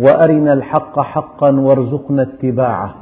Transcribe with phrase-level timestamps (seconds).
[0.00, 2.94] وأرنا الحق حقا وارزقنا اتباعه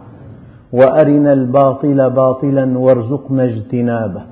[0.73, 4.23] وأرنا الباطل باطلا وارزقنا اجتنابه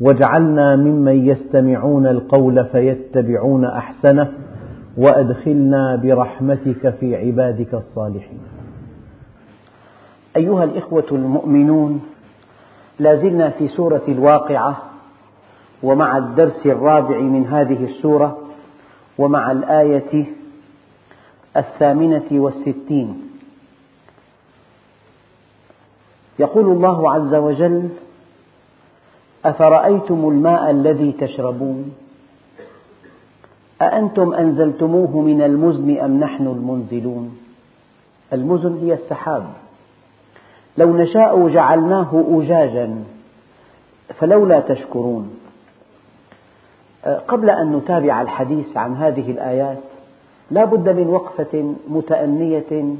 [0.00, 4.32] واجعلنا ممن يستمعون القول فيتبعون أحسنه
[4.98, 8.40] وأدخلنا برحمتك في عبادك الصالحين.
[10.36, 12.00] أيها الإخوة المؤمنون
[12.98, 14.76] لا زلنا في سورة الواقعة
[15.82, 18.38] ومع الدرس الرابع من هذه السورة
[19.18, 20.26] ومع الآية
[21.56, 23.30] الثامنة والستين.
[26.38, 27.88] يقول الله عز وجل
[29.44, 31.94] أفرأيتم الماء الذي تشربون؟
[33.82, 37.38] أأنتم أنزلتموه من المزن أم نحن المنزلون؟
[38.32, 39.46] المزن هي السحاب.
[40.78, 43.04] لو نشاء جعلناه أجاجا
[44.18, 45.36] فلولا تشكرون.
[47.28, 49.89] قبل أن نتابع الحديث عن هذه الآيات
[50.50, 52.94] لا بد من وقفة متأنية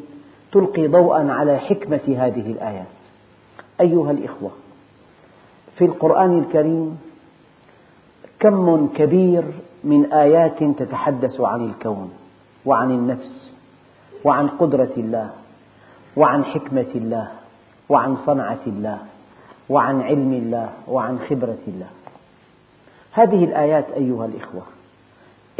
[0.53, 2.87] تلقي ضوءا على حكمة هذه الآيات.
[3.81, 4.51] أيها الإخوة
[5.79, 6.99] في القرآن الكريم
[8.41, 9.45] كم كبير
[9.85, 12.11] من آيات تتحدث عن الكون
[12.67, 13.55] وعن النفس
[14.25, 15.31] وعن قدرة الله
[16.17, 17.29] وعن حكمة الله
[17.89, 18.99] وعن صنعة الله
[19.69, 21.89] وعن علم الله وعن خبرة الله.
[23.13, 24.63] هذه الآيات أيها الإخوة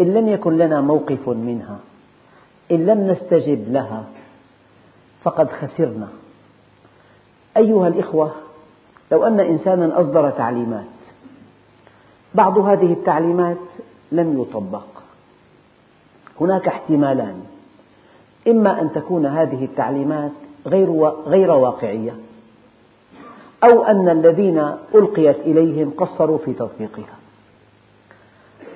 [0.01, 1.79] إن لم يكن لنا موقف منها
[2.73, 4.05] إن لم نستجب لها
[5.23, 6.09] فقد خسرنا.
[7.57, 8.33] أيها الإخوة
[9.13, 10.85] لو أن إنسانا أصدر تعليمات
[12.35, 13.57] بعض هذه التعليمات
[14.13, 14.87] لم يطبق.
[16.41, 17.43] هناك احتمالان.
[18.49, 20.33] إما أن تكون هذه التعليمات
[20.67, 20.93] غير
[21.27, 22.15] غير واقعية
[23.65, 27.17] أو أن الذين ألقيت إليهم قصروا في تطبيقها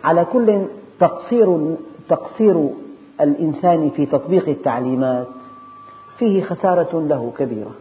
[0.04, 0.66] على كل
[1.00, 1.76] تقصير
[2.08, 2.70] تقصير
[3.20, 5.26] الإنسان في تطبيق التعليمات
[6.18, 7.74] فيه خسارة له كبيرة.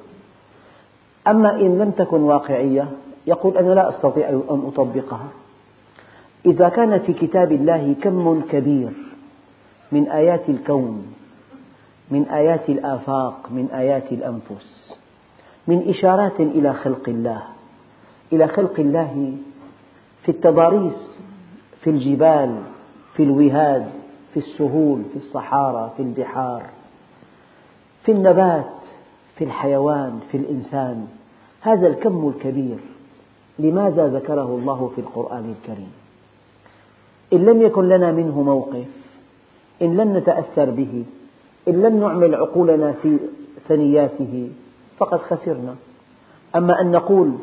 [1.28, 2.88] أما إن لم تكن واقعية
[3.28, 5.28] يقول أنا لا أستطيع أن أطبقها.
[6.46, 8.90] إذا كان في كتاب الله كم كبير
[9.92, 11.14] من آيات الكون
[12.12, 14.98] من آيات الآفاق من آيات الأنفس
[15.68, 17.44] من إشارات إلى خلق الله
[18.34, 19.34] إلى خلق الله
[20.24, 21.18] في التضاريس
[21.82, 22.64] في الجبال
[23.14, 23.86] في الوهاد
[24.34, 26.64] في السهول في الصحارى في البحار
[28.04, 28.66] في النبات
[29.38, 31.08] في الحيوان في الإنسان.
[31.62, 32.78] هذا الكم الكبير.
[33.60, 35.92] لماذا ذكره الله في القرآن الكريم؟
[37.34, 38.86] إن لم يكن لنا منه موقف
[39.82, 41.06] إن لم نتأثر به
[41.68, 43.18] إن لم نعمل عقولنا في
[43.68, 44.50] ثنياته
[44.98, 45.76] فقد خسرنا.
[46.56, 47.34] أما أن نقول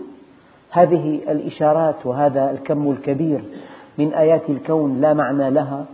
[0.70, 3.44] هذه الإشارات وهذا الكم الكبير
[4.00, 5.86] من آيات الكون لا معنى لها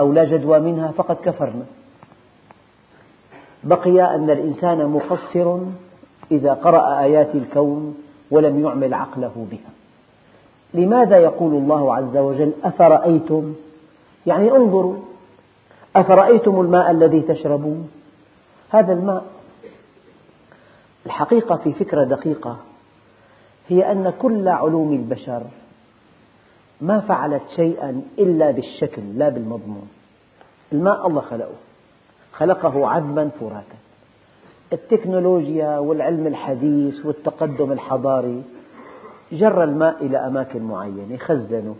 [0.00, 1.64] أو لا جدوى منها فقد كفرنا.
[3.64, 5.58] بقي أن الإنسان مقصر
[6.30, 7.96] إذا قرأ آيات الكون
[8.30, 9.70] ولم يعمل عقله بها.
[10.74, 13.54] لماذا يقول الله عز وجل أفرأيتم؟
[14.26, 14.96] يعني انظروا
[15.96, 17.90] أفرأيتم الماء الذي تشربون؟
[18.70, 19.24] هذا الماء.
[21.06, 22.56] الحقيقة في فكرة دقيقة
[23.68, 25.42] هي أن كل علوم البشر
[26.80, 29.88] ما فعلت شيئا إلا بالشكل لا بالمضمون.
[30.72, 31.54] الماء الله خلقه.
[32.32, 33.76] خلقه عذبا فراتا
[34.72, 38.42] التكنولوجيا والعلم الحديث والتقدم الحضاري
[39.32, 41.76] جر الماء إلى أماكن معينة خزنه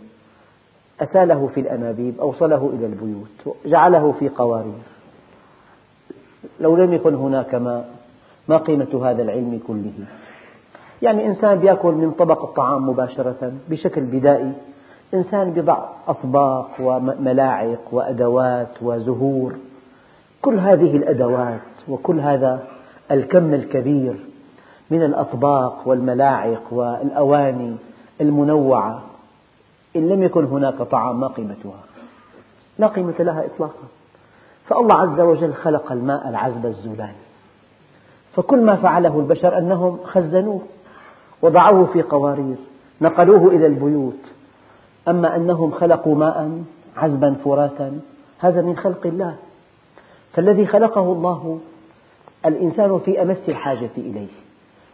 [1.01, 4.81] أساله في الأنابيب أوصله إلى البيوت جعله في قوارير.
[6.59, 7.89] لو لم يكن هناك ماء
[8.47, 9.93] ما قيمة هذا العلم كله؟
[11.01, 14.53] يعني إنسان يأكل من طبق الطعام مباشرة بشكل بدائي.
[15.15, 15.77] إنسان بضع
[16.07, 19.55] أطباق وملاعق وأدوات وزهور.
[20.41, 22.63] كل هذه الأدوات وكل هذا
[23.11, 24.15] الكم الكبير
[24.91, 27.75] من الأطباق والملاعق والأواني
[28.21, 29.01] المنوعة
[29.95, 31.79] إن لم يكن هناك طعام ما قيمتها
[32.79, 33.83] لا قيمة لها إطلاقا.
[34.65, 37.15] فالله عز وجل خلق الماء العذب الزلال.
[38.35, 40.61] فكل ما فعله البشر أنهم خزنوه
[41.41, 42.55] وضعوه في قوارير
[43.01, 44.34] نقلوه إلى البيوت
[45.07, 46.63] أما أنهم خلقوا ماء
[46.97, 47.99] عذبا فراتا
[48.39, 49.35] هذا من خلق الله.
[50.33, 51.59] فالذي خلقه الله
[52.45, 54.27] الإنسان في أمس الحاجة إليه.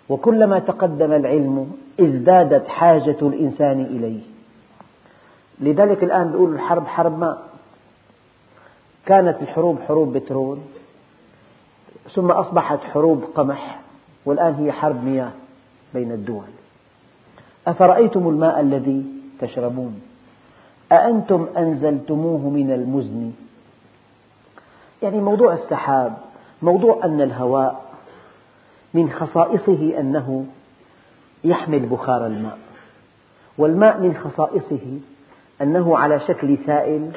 [0.10, 4.22] وكلما تقدم العلم ازدادت حاجة الإنسان إليه.
[5.60, 7.42] لذلك الآن يقول الحرب حرب ماء.
[9.06, 10.58] كانت الحروب حروب بترول
[12.14, 13.80] ثم أصبحت حروب قمح
[14.26, 15.32] والآن هي حرب مياه
[15.94, 16.48] بين الدول.
[17.68, 20.02] أفرأيتم الماء الذي تشربون
[20.92, 23.32] أأنتم أنزلتموه من المزن؟
[25.04, 26.18] يعني موضوع السحاب
[26.62, 27.82] موضوع أن الهواء
[28.94, 30.46] من خصائصه أنه
[31.44, 32.58] يحمل بخار الماء
[33.58, 35.00] والماء من خصائصه
[35.62, 37.12] أنه على شكل سائل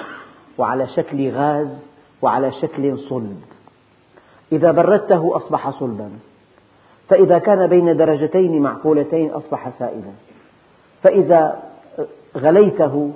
[0.58, 1.84] وعلى شكل غاز
[2.22, 3.40] وعلى شكل صلب.
[4.52, 6.10] إذا بردته أصبح صلبا
[7.08, 10.12] فإذا كان بين درجتين معقولتين أصبح سائلا.
[11.02, 11.62] فإذا
[12.36, 13.12] غليته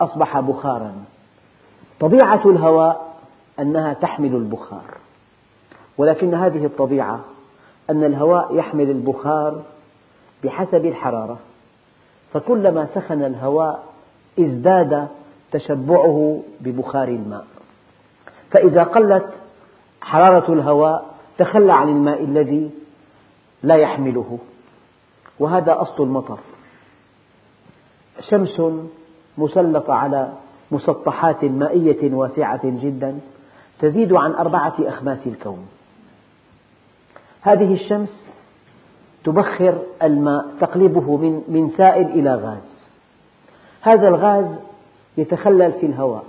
[0.00, 0.94] أصبح بخارا.
[2.00, 3.16] طبيعة الهواء
[3.58, 4.94] أنها تحمل البخار.
[5.98, 7.20] ولكن هذه الطبيعة
[7.90, 9.62] أن الهواء يحمل البخار
[10.44, 11.38] بحسب الحرارة.
[12.32, 13.84] فكلما سخن الهواء
[14.40, 15.08] ازداد
[15.52, 17.46] تشبعه ببخار الماء.
[18.50, 19.26] فإذا قلت
[20.00, 22.70] حرارة الهواء تخلى عن الماء الذي
[23.62, 24.38] لا يحمله.
[25.38, 26.38] وهذا أصل المطر.
[28.20, 28.62] شمس
[29.38, 30.32] مسلطة على
[30.70, 33.18] مسطحات مائية واسعة جدا
[33.80, 35.66] تزيد عن أربعة أخماس الكون.
[37.40, 38.30] هذه الشمس
[39.24, 42.86] تبخر الماء تقلبه من من سائل إلى غاز.
[43.80, 44.46] هذا الغاز
[45.16, 46.24] يتخلل في الهواء.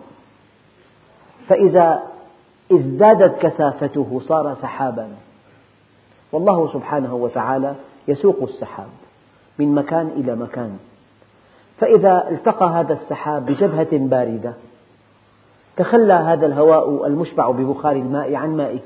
[1.47, 2.03] فإذا
[2.71, 5.09] ازدادت كثافته صار سحابا.
[6.31, 7.75] والله سبحانه وتعالى
[8.07, 8.89] يسوق السحاب
[9.59, 10.77] من مكان إلى مكان.
[11.79, 14.53] فإذا التقى هذا السحاب بجبهة باردة
[15.77, 18.79] تخلى هذا الهواء المشبع ببخار الماء عن مائه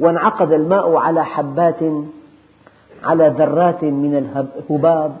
[0.00, 1.80] وانعقد الماء على حبات
[3.04, 5.16] على ذرات من الهباب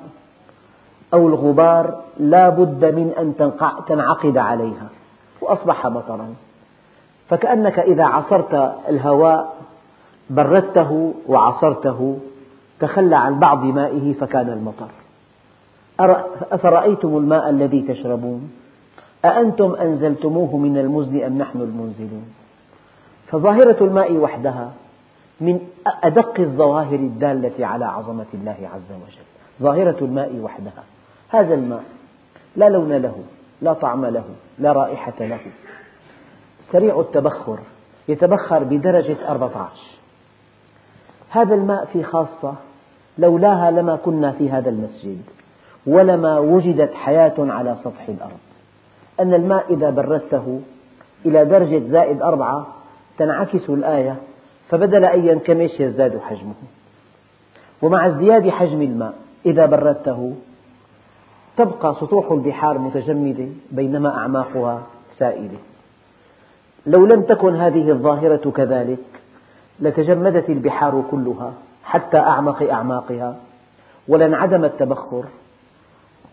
[1.14, 3.52] أو الغبار لا بد من أن
[3.86, 4.88] تنعقد عليها
[5.40, 6.34] وأصبح مطرا
[7.28, 9.54] فكأنك إذا عصرت الهواء
[10.30, 12.18] بردته وعصرته
[12.80, 15.01] تخلى عن بعض مائه فكان المطر.
[16.52, 18.50] أفرأيتم الماء الذي تشربون؟
[19.24, 22.26] أأنتم أنزلتموه من المزن أم نحن المنزلون؟
[23.26, 24.72] فظاهرة الماء وحدها
[25.40, 29.24] من أدق الظواهر الدالة على عظمة الله عز وجل.
[29.62, 30.84] ظاهرة الماء وحدها.
[31.28, 31.82] هذا الماء
[32.56, 33.14] لا لون له
[33.62, 34.24] لا طعم له
[34.58, 35.40] لا رائحة له.
[36.72, 37.58] سريع التبخر
[38.08, 39.70] يتبخر بدرجة 14
[41.30, 42.54] هذا الماء في خاصة
[43.18, 45.22] لولاها لما كنا في هذا المسجد.
[45.86, 48.38] ولما وجدت حياة على سطح الأرض.
[49.20, 50.60] أن الماء إذا بردته
[51.26, 52.66] إلى درجة زائد أربعة
[53.18, 54.16] تنعكس الآية
[54.68, 56.54] فبدل أن ينكمش يزداد حجمه.
[57.82, 59.14] ومع ازدياد حجم الماء
[59.46, 60.34] إذا بردته
[61.56, 64.82] تبقى سطوح البحار متجمدة بينما أعماقها
[65.18, 65.58] سائلة.
[66.86, 68.98] لو لم تكن هذه الظاهرة كذلك
[69.80, 71.52] لتجمدت البحار كلها
[71.84, 73.36] حتى أعمق أعماقها
[74.08, 75.24] ولانعدم التبخر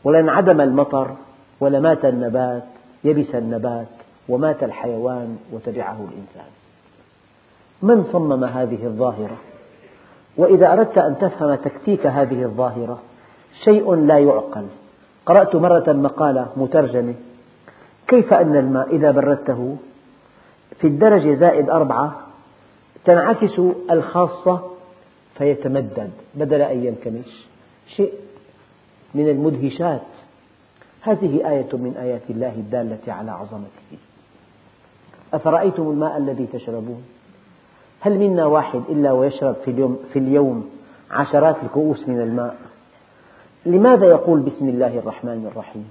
[0.04, 1.16] ولانعدم المطر
[1.60, 2.63] ولمات النبات
[3.04, 3.88] يبس النبات
[4.30, 6.51] ومات الحيوان وتبعه الإنسان.
[7.82, 9.38] من صمم هذه الظاهرة؟
[10.38, 13.00] وإذا أردت أن تفهم تكتيك هذه الظاهرة
[13.63, 14.65] شيء لا يعقل.
[15.25, 17.13] قرأت مرة مقالة مترجمة
[18.08, 19.77] كيف أن الماء إذا بردته؟
[20.79, 22.15] في الدرجة زائد أربعة
[23.06, 24.62] تنعكس الخاصة
[25.38, 27.48] فيتمدد بدل أن ينكمش.
[27.96, 28.13] شيء
[29.16, 30.01] من المدهشات.
[31.01, 33.98] هذه آية من آيات الله الدالة على عظمته.
[35.34, 37.04] أفرأيتم الماء الذي تشربون؟
[38.00, 40.70] هل منا واحد إلا ويشرب في اليوم, في اليوم
[41.12, 42.58] عشرات الكؤوس من الماء؟
[43.66, 45.88] لماذا يقول بسم الله الرحمن الرحيم؟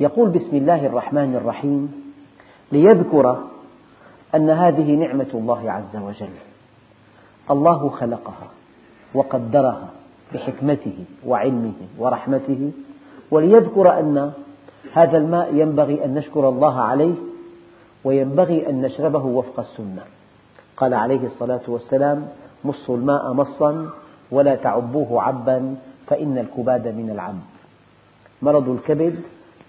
[0.00, 2.12] يقول بسم الله الرحمن الرحيم
[2.72, 3.44] ليذكر
[4.34, 6.34] أن هذه نعمة الله عز وجل.
[7.50, 8.48] الله خلقها
[9.14, 9.88] وقدرها.
[10.34, 12.70] بحكمته وعلمه ورحمته
[13.30, 14.32] وليذكر أن
[14.92, 17.14] هذا الماء ينبغي أن نشكر الله عليه
[18.04, 20.02] وينبغي أن نشربه وفق السنة.
[20.76, 22.28] قال عليه الصلاة والسلام
[22.64, 23.90] مصوا الماء مصا
[24.30, 25.76] ولا تعبوه عبا
[26.06, 27.38] فإن الكباد من العب
[28.42, 29.20] مرض الكبد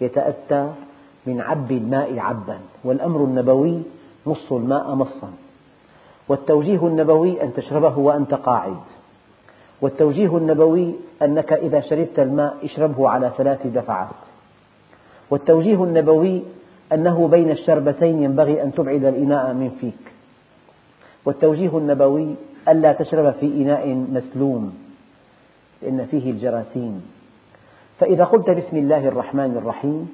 [0.02, 0.72] يتأتى
[1.26, 3.84] من عب الماء عبا والأمر النبوي
[4.26, 5.32] مص الماء مصا.
[6.28, 8.78] والتوجيه النبوي أن تشربه وأنت قاعد.
[9.86, 14.08] والتوجيه النبوي أنك إذا شربت الماء اشربه على ثلاث دفعات.
[15.30, 16.44] والتوجيه النبوي
[16.94, 20.14] أنه بين الشربتين ينبغي أن تبعد الإناء من فيك.
[21.26, 22.36] والتوجيه النبوي
[22.68, 24.74] ألا تشرب في إناء مسلوم
[25.82, 27.02] لأن فيه الجراثيم.
[28.00, 30.10] فإذا قلت بسم الله الرحمن الرحيم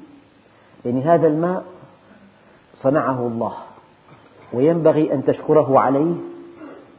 [0.86, 1.64] يعني هذا الماء
[2.74, 3.54] صنعه الله
[4.54, 6.16] وينبغي أن تشكره عليه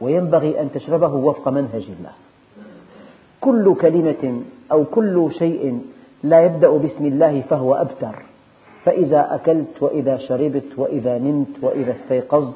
[0.01, 2.11] وينبغي أن تشربه وفق منهج الله.
[3.43, 5.81] كل كلمة أو كل شيء
[6.23, 8.15] لا يبدأ بسم الله فهو أبتر.
[8.85, 12.55] فإذا أكلت وإذا شربت وإذا نمت وإذا استيقظت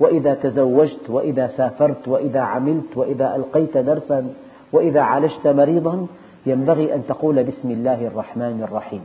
[0.00, 4.34] وإذا تزوجت وإذا سافرت وإذا عملت وإذا ألقيت درسا
[4.72, 6.06] وإذا عالجت مريضا
[6.46, 9.00] ينبغي أن تقول بسم الله الرحمن الرحيم.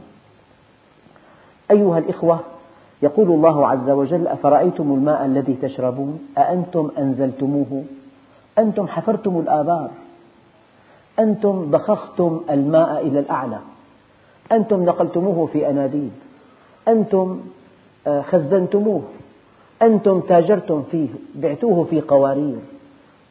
[1.72, 2.40] أيها الإخوة
[3.02, 7.84] يقول الله عز وجل أفرأيتم الماء الذي تشربون؟ أأنتم أنزلتموه؟
[8.60, 9.90] أنتم حفرتم الآبار؟
[11.20, 13.60] أنتم ضخختم الماء إلى الأعلى.
[14.52, 16.12] أنتم نقلتموه في أناديل
[16.88, 17.42] أنتم
[18.08, 19.02] آه، خزنتموه.
[19.82, 22.60] أنتم تاجرتم فيه بعتوه في قوارير.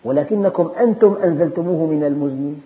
[0.05, 2.57] ولكنكم أنتم أنزلتموه من المزن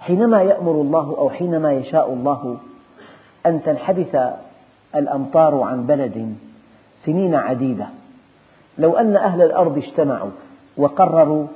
[0.00, 2.58] حينما يأمر الله أو حينما يشاء الله
[3.46, 4.16] أن تنحبس
[4.94, 6.34] الأمطار عن بلد
[7.06, 7.86] سنين عديدة
[8.78, 10.30] لو أن أهل الأرض اجتمعوا
[10.76, 11.46] وقرروا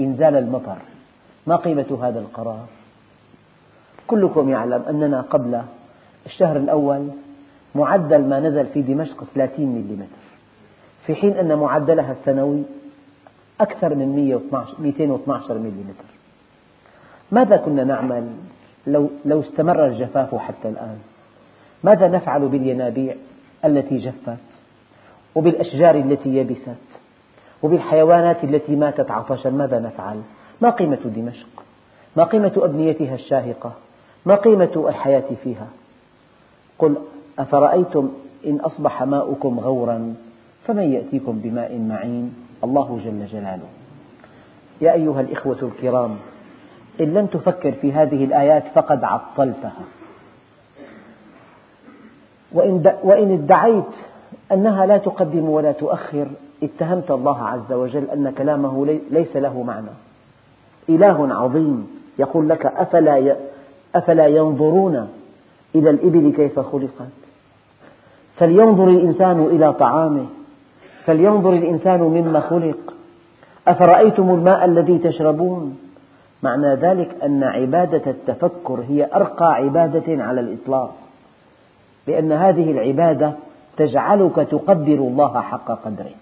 [0.00, 0.76] إنزال المطر.
[1.46, 2.66] ما قيمة هذا القرار؟
[4.06, 5.62] كلكم يعلم أننا قبل
[6.26, 7.08] الشهر الأول
[7.74, 10.06] معدل ما نزل في دمشق 30 ملم
[11.06, 12.62] في حين أن معدلها السنوي
[13.60, 14.16] أكثر من
[14.78, 15.94] 212 ملم
[17.32, 18.26] ماذا كنا نعمل
[18.86, 20.98] لو, لو استمر الجفاف حتى الآن؟
[21.84, 23.14] ماذا نفعل بالينابيع
[23.64, 24.38] التي جفت؟
[25.34, 26.86] وبالأشجار التي يبست؟
[27.62, 30.20] وبالحيوانات التي ماتت عطشا؟ ماذا نفعل؟
[30.60, 31.62] ما قيمة دمشق؟
[32.16, 33.72] ما قيمة أبنيتها الشاهقة؟
[34.26, 35.66] ما قيمة الحياة فيها؟
[36.78, 36.96] قل
[37.38, 38.08] أفرأيتم
[38.46, 40.14] إن أصبح ماؤكم غورا
[40.66, 42.34] فمن يأتيكم بماء معين؟
[42.64, 43.68] الله جل جلاله.
[44.80, 46.16] يا أيها الإخوة الكرام
[47.00, 49.84] إن لم تفكر في هذه الآيات فقد عطلتها.
[53.02, 53.94] وإن ادعيت
[54.52, 56.26] أنها لا تقدم ولا تؤخر
[56.62, 59.90] اتهمت الله عز وجل أن كلامه ليس له معنى.
[60.88, 61.86] إله عظيم
[62.18, 63.36] يقول لك أفلا
[63.94, 65.08] أفلا ينظرون
[65.74, 67.08] إلى الإبل كيف خلقت؟
[68.36, 70.26] فلينظر الإنسان إلى طعامه
[71.04, 72.94] فلينظر الإنسان مما خلق.
[73.68, 75.78] أفرأيتم الماء الذي تشربون؟
[76.42, 80.94] معنى ذلك أن عبادة التفكر هي أرقى عبادة على الإطلاق.
[82.06, 83.32] لأن هذه العبادة
[83.76, 86.14] تجعلك تقدر الله حق قدره.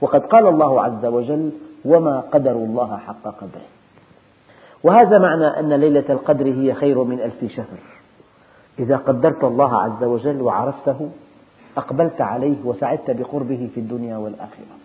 [0.00, 1.50] وقد قال الله عز وجل
[1.84, 3.81] وما قدروا الله حق قدره.
[4.84, 7.78] وهذا معنى أن ليلة القدر هي خير من ألف شهر.
[8.78, 11.10] إذا قدرت الله عز وجل وعرفته
[11.76, 14.76] أقبلت عليه وسعدت بقربه في الدنيا والآخرة.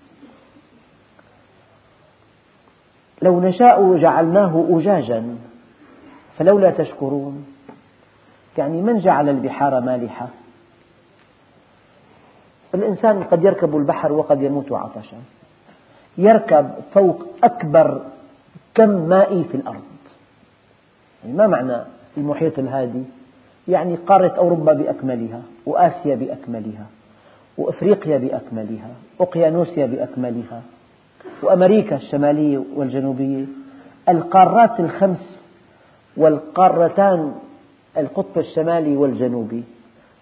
[3.22, 5.36] لو نشاء جعلناه أجاجا
[6.38, 7.46] فلولا تشكرون.
[8.58, 10.28] يعني من جعل البحار مالحة؟
[12.76, 15.18] الإنسان قد يركب البحر وقد يموت عطشا.
[16.18, 18.02] يركب فوق أكبر
[18.78, 19.82] كم مائي في الأرض.
[21.24, 21.78] يعني ما معنى
[22.18, 23.04] المحيط الهادي؟
[23.68, 26.86] يعني قارة أوروبا بأكملها وآسيا بأكملها
[27.58, 30.62] وأفريقيا بأكملها أوقيانوسيا بأكملها
[31.44, 33.46] وأمريكا الشمالية والجنوبية.
[34.10, 35.42] القارات الخمس
[36.18, 37.36] والقارتان
[37.98, 39.64] القطب الشمالي والجنوبي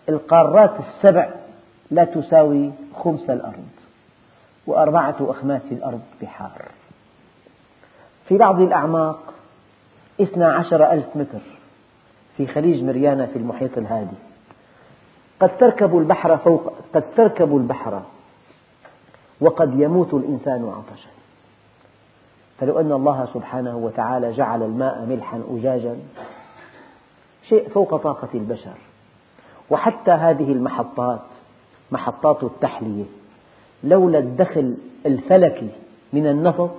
[0.10, 1.30] القارات السبع
[1.92, 3.70] لا تساوي خمس الأرض
[4.68, 6.62] وأربعة أخماس الأرض بحار.
[8.28, 9.34] في بعض الأعماق
[10.22, 11.40] اثنا عشر ألف متر
[12.38, 14.18] في خليج مريانا في المحيط الهادي.
[15.40, 18.02] قد تركب البحر فوق قد تركب البحر
[19.42, 21.10] وقد يموت الإنسان عطشا.
[22.60, 25.98] فلو أن الله سبحانه وتعالى جعل الماء ملحا أجاجا
[27.50, 28.76] شيء فوق طاقة البشر.
[29.70, 31.22] وحتى هذه المحطات
[31.92, 33.06] محطات التحلية
[33.84, 35.70] لولا الدخل الفلكي
[36.14, 36.72] من النفط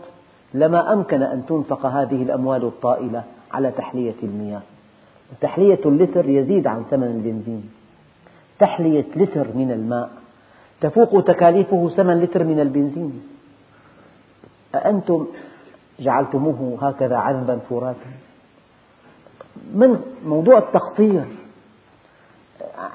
[0.55, 4.62] لما أمكن أن تنفق هذه الأموال الطائلة على تحلية المياه.
[5.41, 7.71] تحلية اللتر يزيد عن ثمن البنزين.
[8.59, 10.11] تحلية لتر من الماء.
[10.81, 13.23] تفوق تكاليفه ثمن لتر من البنزين.
[14.75, 15.26] أأنتم
[16.00, 18.11] جعلتموه هكذا عذبا فراتا
[19.75, 21.25] من موضوع التقطير؟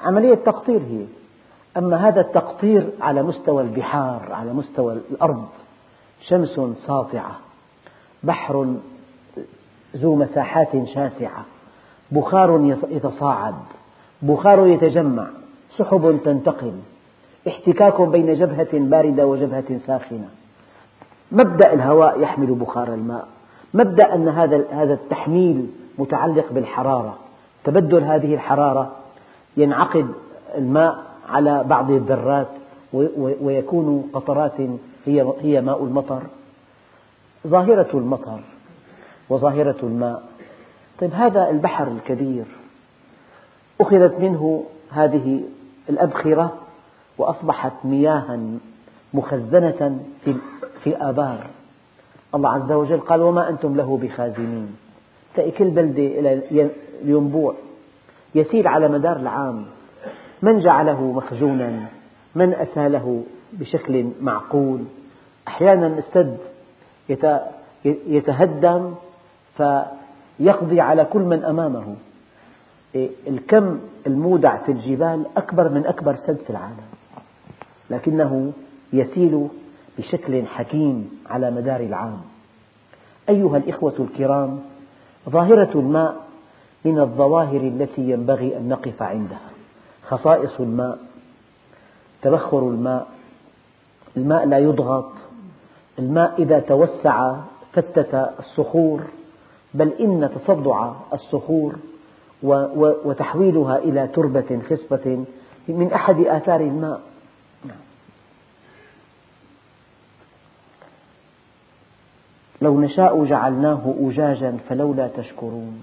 [0.04, 1.04] عملية تقطير هي.
[1.76, 5.48] أما هذا التقطير على مستوى البحار على مستوى الأرض
[6.28, 7.38] شمس ساطعة
[8.22, 8.74] بحر
[9.96, 11.44] ذو مساحات شاسعة
[12.12, 13.54] بخار يتصاعد
[14.22, 15.26] بخار يتجمع
[15.76, 16.72] سحب تنتقل
[17.48, 20.28] احتكاك بين جبهة باردة وجبهة ساخنة.
[21.32, 23.28] مبدأ الهواء يحمل بخار الماء.
[23.74, 25.66] مبدأ أن هذا هذا التحميل
[25.98, 27.18] متعلق بالحرارة.
[27.64, 28.92] تبدل هذه الحرارة
[29.56, 30.08] ينعقد
[30.54, 30.98] الماء
[31.28, 32.48] على بعض الذرات
[33.40, 34.60] ويكون قطرات
[35.06, 36.22] هي هي ماء المطر
[37.46, 38.40] ظاهرة المطر
[39.28, 40.22] وظاهرة الماء.
[40.98, 42.44] طيب هذا البحر الكبير
[43.80, 45.42] أخذت منه هذه
[45.88, 46.52] الأبخرة
[47.18, 48.40] وأصبحت مياها
[49.14, 50.00] مخزنة
[50.82, 51.46] في الآبار
[52.34, 54.76] الله عز وجل قال وما أنتم له بخازنين.
[55.34, 56.70] تلاقي كل بلدة إلى
[57.02, 57.54] الينبوع
[58.34, 59.66] يسير على مدار العام.
[60.42, 61.86] من جعله مخزونا؟
[62.34, 64.84] من أساله؟ بشكل معقول.
[65.48, 66.38] أحيانا السد
[67.84, 68.94] يتهدم
[69.56, 71.96] فيقضي على كل من أمامه.
[73.26, 76.86] الكم المودع في الجبال أكبر من أكبر سد في العالم.
[77.90, 78.52] لكنه
[78.92, 79.48] يسيل
[79.98, 82.20] بشكل حكيم على مدار العام.
[83.28, 84.60] أيها الإخوة الكرام
[85.30, 86.16] ظاهرة الماء
[86.84, 89.50] من الظواهر التي ينبغي أن نقف عندها.
[90.08, 90.98] خصائص الماء
[92.22, 93.06] تبخر الماء
[94.16, 95.12] الماء لا يضغط.
[95.98, 97.36] الماء إذا توسع
[97.72, 99.02] فتت الصخور
[99.74, 101.76] بل إن تصدع الصخور
[103.04, 105.24] وتحويلها إلى تربة خصبة
[105.68, 107.00] من أحد آثار الماء.
[112.62, 115.80] لو نشاء جعلناه أجاجا فلولا تشكرون.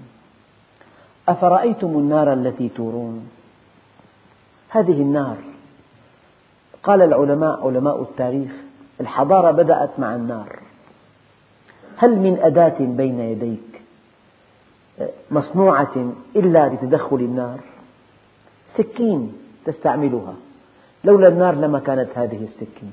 [1.28, 3.28] أفرأيتم النار التي تورون؟
[4.68, 5.36] هذه النار
[6.82, 8.50] قال العلماء علماء التاريخ
[9.00, 10.58] الحضارة بدأت مع النار.
[11.96, 13.82] هل من أداة بين يديك
[15.30, 17.60] مصنوعة إلا لتدخل النار؟
[18.76, 19.32] سكين
[19.64, 20.34] تستعملها.
[21.04, 22.92] لولا النار لما كانت هذه السكين.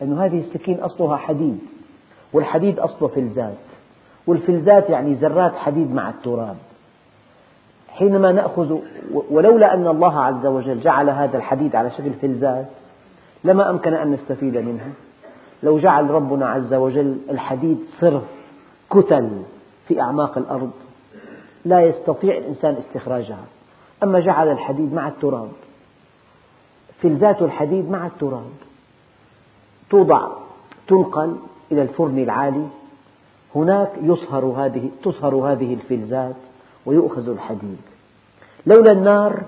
[0.00, 1.58] لأن هذه السكين أصلها حديد
[2.32, 3.54] والحديد أصله فلزات
[4.26, 6.56] والفلزات يعني ذرات حديد مع التراب.
[7.98, 8.78] حينما نأخذ
[9.30, 12.66] ولولا أن الله عز وجل جعل هذا الحديد على شكل فلزات
[13.44, 14.92] لما أمكن أن نستفيد منه.
[15.62, 18.22] لو جعل ربنا عز وجل الحديد صرف
[18.90, 19.42] كتل
[19.88, 20.70] في أعماق الأرض
[21.64, 23.44] لا يستطيع الإنسان استخراجها.
[24.02, 25.48] أما جعل الحديد مع التراب
[27.02, 28.50] فلزات الحديد مع التراب
[29.90, 30.28] توضع
[30.88, 31.36] تنقل
[31.72, 32.66] إلى الفرن العالي
[33.54, 36.36] هناك يصهر هذه تصهر هذه الفلزات.
[36.86, 37.78] ويؤخذ الحديد.
[38.66, 39.42] لولا النار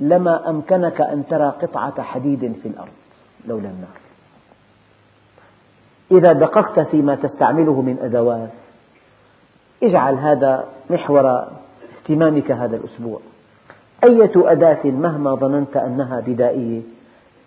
[0.00, 2.92] لما أمكنك أن ترى قطعة حديد في الأرض.
[3.46, 4.02] لولا النار.
[6.10, 8.50] إذا دققت فيما تستعمله من أدوات
[9.82, 11.48] اجعل هذا محور
[11.98, 13.20] اهتمامك هذا الأسبوع.
[14.04, 16.82] أية أداة مهما ظننت أنها بدائية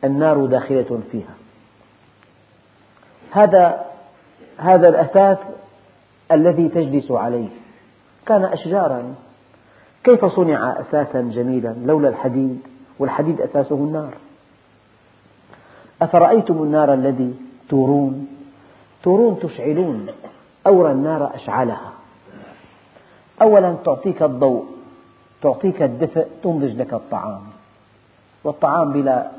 [0.03, 1.33] النار داخلة فيها.
[3.31, 3.85] هذا
[4.57, 5.39] هذا الأثاث
[6.31, 7.49] الذي تجلس عليه.
[8.25, 9.15] كان أشجارا
[10.05, 12.59] كيف صنع أساسا جميلا لولا الحديد؟
[12.99, 14.13] والحديد أساسه النار.
[16.01, 17.35] أفرأيتم النار الذي
[17.69, 18.27] تورون؟
[19.03, 20.07] تورون تشعلون.
[20.67, 21.91] أورى النار أشعلها.
[23.41, 24.65] أولا تعطيك الضوء
[25.41, 27.41] تعطيك الدفء تنضج لك الطعام.
[28.43, 29.31] والطعام بلا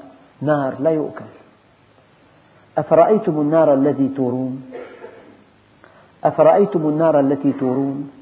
[0.43, 1.25] نار لا يؤكل.
[2.79, 4.73] أفرأيتم النار التي تورون؟
[6.25, 8.16] أفرأيتم النار التي تورون؟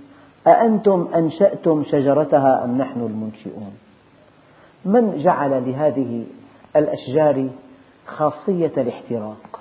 [0.46, 3.72] أأنتم أنشأتم شجرتها أم نحن المنشئون؟
[4.84, 6.24] من جعل لهذه
[6.76, 7.48] الأشجار
[8.06, 9.60] خاصية الاحتراق؟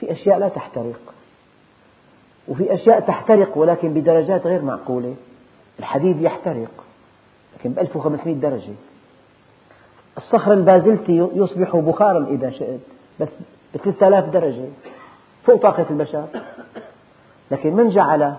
[0.00, 1.00] في أشياء لا تحترق
[2.48, 5.14] وفي أشياء تحترق ولكن بدرجات غير معقولة.
[5.78, 6.84] الحديد يحترق
[7.58, 8.74] لكن ب 1500 درجة.
[10.16, 12.80] الصخر البازلتي يصبح بخارا إذا شئت
[13.20, 13.28] بس
[13.74, 14.68] ب 3000 درجة
[15.44, 16.26] فوق طاقة البشر.
[17.50, 18.36] لكن من جعل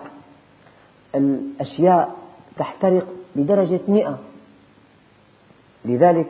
[1.16, 2.16] الأشياء
[2.58, 4.20] تحترق بدرجة مئة.
[5.86, 6.28] لذلك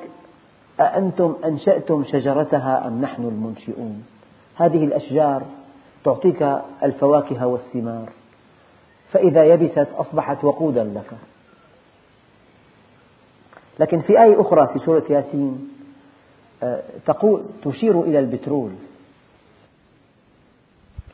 [0.80, 4.06] أأنتم أنشأتم شجرتها أم نحن المنشئون؟
[4.56, 5.44] هذه الأشجار
[6.04, 6.42] تعطيك
[6.84, 8.10] الفواكه والثمار
[9.12, 11.18] فإذا يبست أصبحت وقودا لك.
[13.80, 15.70] لكن في آية أخرى في سورة ياسين
[16.64, 18.72] آه، تقول تشير إلى البترول.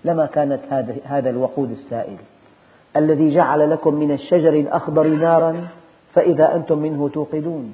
[0.05, 0.61] لما كانت
[1.05, 2.17] هذا الوقود السائل.
[2.97, 5.67] الذي جعل لكم من الشجر الأخضر نارا
[6.13, 7.73] فإذا أنتم منه توقدون.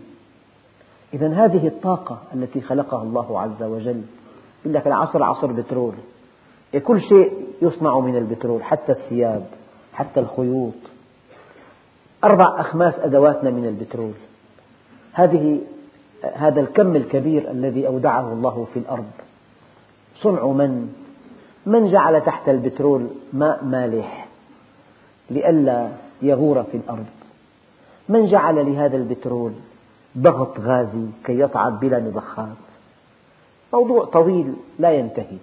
[1.13, 4.01] إذا هذه الطاقة التي خلقها الله عز وجل
[4.61, 5.93] يقول لك العصر عصر بترول
[6.83, 9.45] كل شيء يصنع من البترول حتى الثياب
[9.93, 10.73] حتى الخيوط.
[12.23, 14.13] أربع أخماس أدواتنا من البترول.
[15.13, 15.61] هذه
[16.33, 19.11] هذا الكم الكبير الذي أودعه الله في الأرض.
[20.15, 20.93] صنع من؟
[21.65, 24.28] من جعل تحت البترول ماء مالح؟
[25.31, 25.89] لئلا
[26.21, 27.05] يغور في الأرض.
[28.09, 29.51] من جعل لهذا البترول
[30.17, 32.57] ضغط غازي كي يصعد بلا مضخات؟
[33.73, 35.37] موضوع طويل لا ينتهي.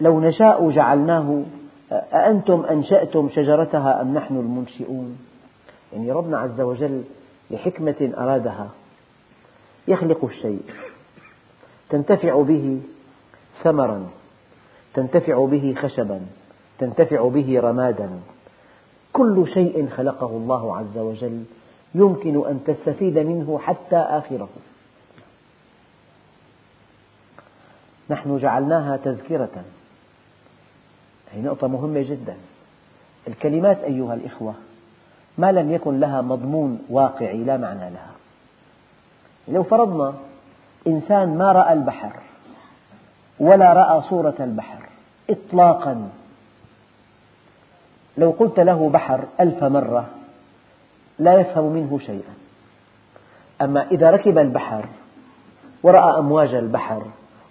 [0.00, 1.42] لو نشاء جعلناه
[1.92, 5.18] أأنتم أنشأتم شجرتها أم نحن المنشئون؟
[5.92, 7.02] يعني ربنا عز وجل
[7.50, 8.68] لحكمة أرادها
[9.88, 10.62] يخلق الشيء.
[11.90, 12.80] تنتفع به
[13.62, 14.06] ثمرا
[14.94, 16.20] تنتفع به خشبا.
[16.80, 18.10] تنتفع به رمادا.
[19.12, 21.44] كل شيء خلقه الله عز وجل
[21.94, 24.48] يمكن أن تستفيد منه حتى آخره.
[28.10, 29.64] نحن جعلناها تذكرة.
[31.32, 32.36] هذه نقطة مهمة جدا.
[33.28, 34.54] الكلمات أيها الإخوة
[35.38, 38.12] ما لم يكن لها مضمون واقعي لا معنى لها.
[39.48, 40.14] لو فرضنا
[40.86, 42.12] إنسان ما رأى البحر
[43.40, 44.82] ولا رأى صورة البحر
[45.30, 46.10] إطلاقا
[48.16, 50.06] لو قلت له بحر ألف مرة
[51.18, 52.34] لا يفهم منه شيئا.
[53.62, 54.84] أما إذا ركب البحر
[55.82, 57.02] ورأى أمواج البحر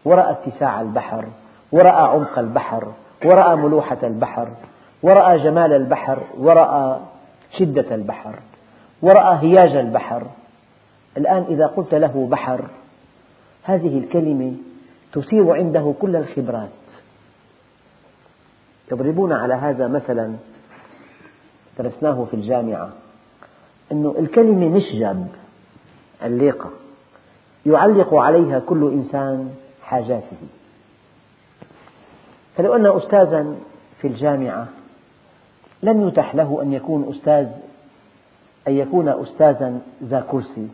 [0.06, 1.26] ورأى اتساع البحر
[1.72, 2.88] ورأى عمق البحر
[3.26, 4.48] ورأى ملوحة البحر
[5.04, 7.00] ورأى جمال البحر ورأى
[7.58, 8.36] شدة البحر
[9.02, 10.24] ورأى هياج البحر
[11.18, 12.62] الآن إذا قلت له بحر
[13.64, 14.54] هذه الكلمة
[15.14, 16.70] تثير عنده كل الخبرات.
[18.92, 20.36] يضربون على هذا مثلا
[21.80, 22.90] درسناه في الجامعة
[23.92, 25.28] أن الكلمة مشجب
[26.24, 26.70] الليقة
[27.66, 29.50] يعلق عليها كل إنسان
[29.84, 30.38] حاجاته.
[32.58, 33.56] فلو أن أستاذا
[34.02, 34.68] في الجامعة
[35.84, 37.48] لم يتح له أن يكون أستاذ
[38.68, 40.68] أن يكون أستاذا ذا كرسي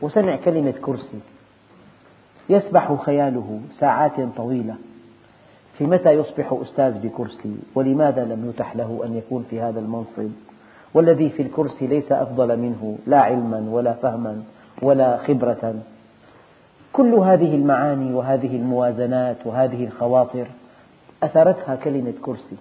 [0.00, 1.20] وسمع كلمة كرسي
[2.48, 4.76] يسبح خياله ساعات طويلة.
[5.78, 10.30] في متى يصبح أستاذ بكرسي؟ ولماذا لم يتح له أن يكون في هذا المنصب؟
[10.94, 14.42] والذي في الكرسي ليس أفضل منه لا علما ولا فهما
[14.82, 15.74] ولا خبرة.
[16.92, 20.46] كل هذه المعاني وهذه الموازنات وهذه الخواطر
[21.22, 22.56] أثرتها كلمة كرسي.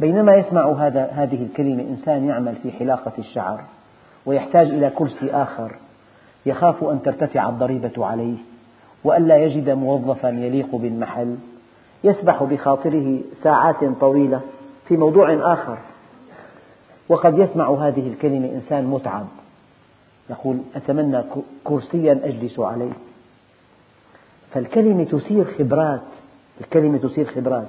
[0.00, 3.64] بينما يسمع هذا هذه الكلمة إنسان يعمل في حلاقة الشعر
[4.26, 5.74] ويحتاج إلى كرسي آخر
[6.46, 8.36] يخاف أن ترتفع الضريبة عليه
[9.04, 11.36] وألا يجد موظفا يليق بالمحل.
[12.04, 14.40] يسبح بخاطره ساعات طويلة
[14.88, 15.78] في موضوع آخر.
[17.08, 19.26] وقد يسمع هذه الكلمة إنسان متعب.
[20.30, 21.22] يقول أتمنى
[21.64, 22.92] كرسيا أجلس عليه.
[24.50, 26.02] فالكلمة تثير خبرات
[26.60, 27.68] الكلمة تثير خبرات.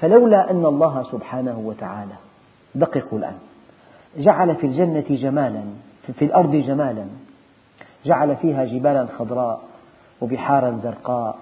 [0.00, 2.14] فلولا أن الله سبحانه وتعالى
[2.74, 3.38] دققوا الآن.
[4.16, 5.62] جعل في الجنة جمالا
[6.18, 7.06] في الأرض جمالا.
[8.04, 9.60] جعل فيها جبالا خضراء
[10.20, 11.38] وبحارا زرقاء.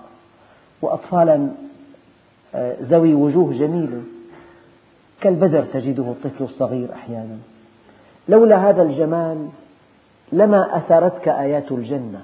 [0.82, 1.48] وأطفالا
[2.82, 4.02] ذوي وجوه جميلة.
[5.20, 7.38] كالبدر تجده الطفل الصغير أحيانا.
[8.28, 9.48] لولا هذا الجمال
[10.32, 12.22] لما أثارتك آيات الجنة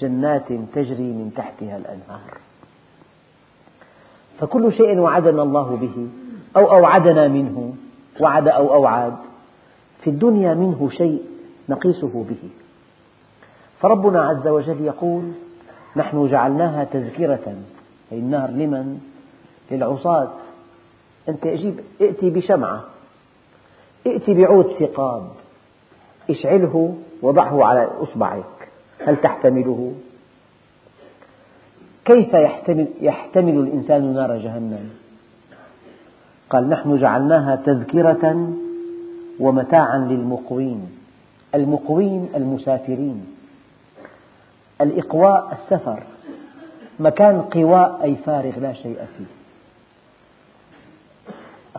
[0.00, 2.38] جنات تجري من تحتها الأنهار.
[4.40, 6.08] فكل شيء وعدنا الله به
[6.56, 7.74] أو أوعدنا منه
[8.20, 9.16] وعد أو أوعد
[10.00, 11.22] في الدنيا منه شيء
[11.68, 12.48] نقيسه به.
[13.80, 15.22] فربنا عز وجل يقول
[15.96, 17.54] نحن جعلناها تذكرة.
[18.12, 19.00] أي النار لمن؟
[19.70, 20.28] للعصاة.
[21.28, 22.84] أنت أجيب ائتي بشمعة.
[24.06, 25.28] ائتي بعود ثقاب.
[26.30, 28.68] اشعله وضعه على إصبعك.
[29.06, 29.92] هل تحتمله؟
[32.04, 34.90] كيف يحتمل, يحتمل الإنسان نار جهنم؟
[36.50, 38.52] قال نحن جعلناها تذكرة
[39.40, 40.98] ومتاعا للمقوين.
[41.54, 43.26] المقوين المسافرين.
[44.80, 46.02] الإقواء السفر.
[47.00, 49.37] مكان قواء أي فارغ لا شيء فيه.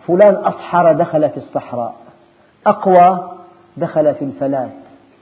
[0.08, 1.96] فلان أصحر دخل في الصحراء
[2.68, 3.32] أقوى
[3.78, 4.72] دخل في الفلات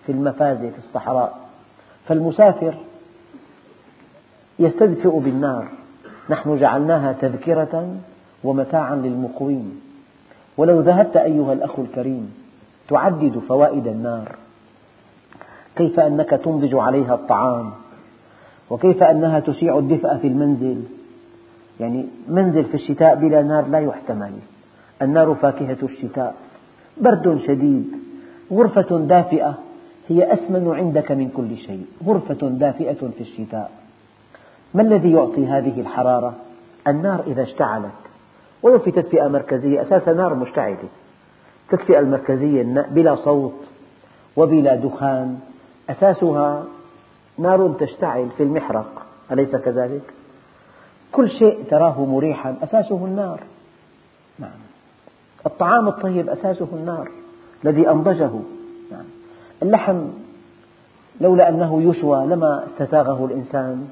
[0.06, 1.38] في المفازة في الصحراء.
[2.08, 2.76] فالمسافر
[4.60, 5.68] يستدفئ بالنار.
[6.30, 7.96] نحن جعلناها تذكرة
[8.44, 9.82] ومتاعا للمقوين.
[10.58, 12.34] ولو ذهبت أيها الأخ الكريم
[12.90, 14.36] تعدد فوائد النار.
[15.76, 17.72] كيف أنك تنضج عليها الطعام؟
[18.70, 20.84] وكيف أنها تشيع الدفء في المنزل؟
[21.80, 24.32] يعني منزل في الشتاء بلا نار لا يحتمل.
[25.02, 26.36] النار فاكهة الشتاء
[26.98, 27.92] برد شديد
[28.52, 29.58] غرفة دافئة
[30.08, 33.72] هي أسمن عندك من كل شيء غرفة دافئة في الشتاء
[34.74, 36.34] ما الذي يعطي هذه الحرارة؟
[36.88, 37.92] النار إذا اشتعلت
[38.64, 40.78] ولو في تدفئة مركزية أساسا نار مشتعلة
[41.64, 43.66] التدفئة المركزية بلا صوت
[44.36, 45.40] وبلا دخان
[45.90, 46.66] أساسها
[47.38, 50.14] نار تشتعل في المحرق أليس كذلك؟
[51.12, 53.40] كل شيء تراه مريحا أساسه النار
[54.40, 54.60] نعم
[55.48, 57.10] الطعام الطيب أساسه النار
[57.66, 58.32] الذي أنضجه.
[58.92, 59.06] نعم.
[59.64, 60.02] اللحم
[61.22, 63.88] لولا أنه يشوى لما استساغه الإنسان.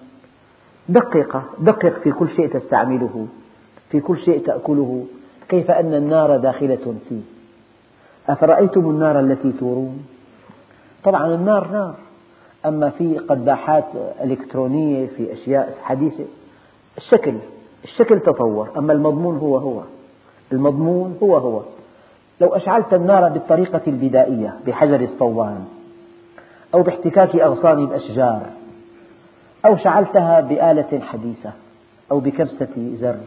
[0.89, 3.27] دقق دقق في كل شيء تستعمله
[3.89, 5.05] في كل شيء تأكله.
[5.49, 7.21] كيف أن النار داخلة فيه؟
[8.29, 10.05] أفرأيتم النار التي تورون؟
[11.03, 11.95] طبعا النار نار.
[12.65, 13.85] أما في قداحات
[14.23, 16.25] إلكترونية في أشياء حديثة
[16.97, 17.33] الشكل
[17.83, 18.69] الشكل تطور.
[18.77, 19.81] أما المضمون هو هو.
[20.51, 21.61] المضمون هو هو.
[22.41, 25.65] لو أشعلت النار بالطريقة البدائية بحجر الصوان
[26.73, 28.41] أو باحتكاك أغصان الأشجار
[29.65, 31.51] أو شعلتها بآلة حديثة
[32.11, 33.17] أو بكبسة زر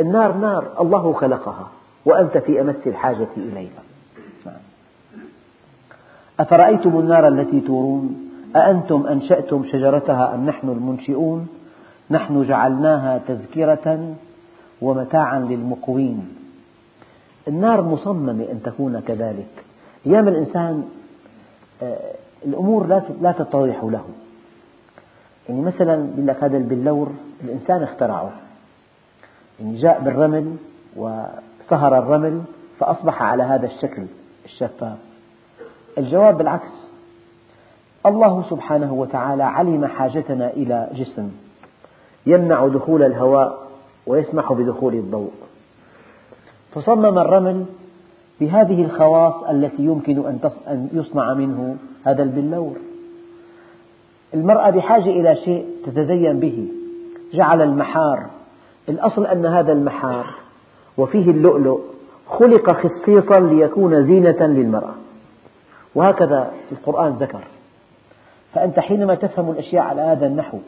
[0.00, 1.68] النار نار الله خلقها
[2.04, 3.82] وأنت في أمس الحاجة إليها.
[6.40, 11.48] أفرأيتم النار التي تورون؟ أأنتم أنشأتم شجرتها أم نحن المنشئون؟
[12.10, 14.14] نحن جعلناها تذكرة
[14.82, 16.36] ومتاعا للمقوين.
[17.48, 19.64] النار مصممة أن تكون كذلك.
[20.06, 20.88] أيام الإنسان
[21.82, 22.14] آه،
[22.46, 22.86] الأمور
[23.20, 24.04] لا تتضح له.
[25.48, 27.12] يعني مثلا يقول لك هذا البلور
[27.44, 28.30] الإنسان اخترعه.
[29.60, 30.56] يعني جاء بالرمل
[30.96, 32.42] وصهر الرمل
[32.78, 34.06] فأصبح على هذا الشكل
[34.44, 34.98] الشفاف.
[35.98, 36.72] الجواب بالعكس.
[38.06, 41.30] الله سبحانه وتعالى علم حاجتنا إلى جسم.
[42.26, 43.69] يمنع دخول الهواء.
[44.06, 45.30] ويسمح بدخول الضوء.
[46.74, 47.64] فصمم الرمل
[48.40, 50.26] بهذه الخواص التي يمكن
[50.68, 52.76] أن يصنع منه هذا البلور.
[54.34, 56.68] المرأة بحاجة إلى شيء تتزين به.
[57.32, 58.26] جعل المحار.
[58.88, 60.26] الأصل أن هذا المحار
[60.98, 61.80] وفيه اللؤلؤ
[62.26, 64.94] خلق خصيصا ليكون زينة للمرأة.
[65.94, 67.44] وهكذا القرآن ذكر.
[68.54, 70.58] فأنت حينما تفهم الأشياء على هذا النحو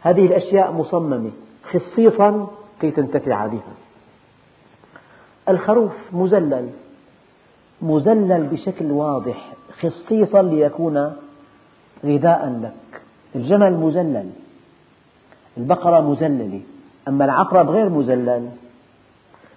[0.00, 1.30] هذه الأشياء مصممة
[1.72, 2.46] خصيصا
[2.80, 3.72] كي تنتفع بها.
[5.48, 6.68] الخروف مزلل.
[7.82, 9.52] مزلل بشكل واضح.
[9.80, 11.12] خصيصا ليكون
[12.04, 13.02] غذاء لك.
[13.34, 14.30] الجمل مزلل.
[15.58, 16.60] البقرة مزللة.
[17.08, 18.48] أما العقرب غير مزلل.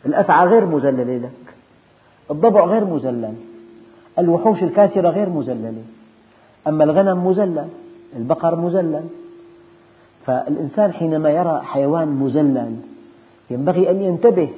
[0.05, 1.55] الأفعى غير مزللة لك.
[2.31, 3.33] الضبع غير مزلل.
[4.19, 5.83] الوحوش الكاسرة غير مزللة
[6.67, 7.69] أما الغنم مزلل.
[8.15, 9.07] البقر مزلل.
[10.25, 12.92] فالإنسان حينما يرى حيوان مزلل
[13.49, 14.49] ينبغي أن ينتبه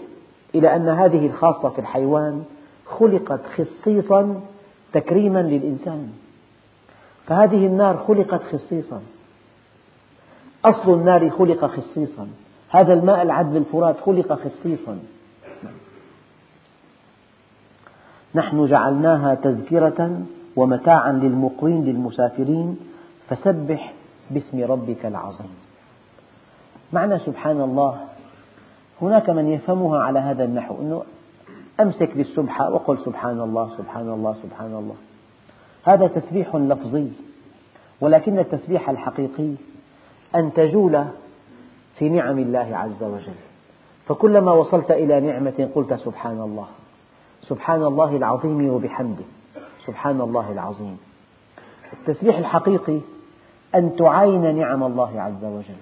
[0.55, 2.43] إلى أن هذه الخاصة في الحيوان
[2.85, 4.41] خلقت خصيصا
[4.93, 6.09] تكريما للإنسان.
[7.27, 9.01] فهذه النار خلقت خصيصا.
[10.65, 12.27] أصل النار خلق خصيصا.
[12.69, 14.99] هذا الماء العذب الفرات خلق خصيصا.
[18.35, 20.21] نحن جعلناها تذكرة
[20.55, 22.77] ومتاعا للمقوين للمسافرين.
[23.29, 23.93] فسبح
[24.31, 25.55] باسم ربك العظيم.
[26.93, 28.14] معنى سبحان الله
[29.01, 31.03] هناك من يفهمها على هذا النحو أنه
[31.79, 34.95] أمسك بالسبحة وقل سبحان الله سبحان الله سبحان الله
[35.83, 37.11] هذا تسبيح لفظي
[38.01, 39.53] ولكن التسبيح الحقيقي
[40.35, 41.05] أن تجول
[41.99, 43.33] في نعم الله عز وجل.
[44.05, 46.67] فكلما وصلت إلى نعمة قلت سبحان الله
[47.41, 49.23] سبحان الله العظيم وبحمده.
[49.85, 50.97] سبحان الله العظيم.
[51.93, 52.99] التسبيح الحقيقي
[53.75, 55.81] أن تعاين نعم الله عز وجل.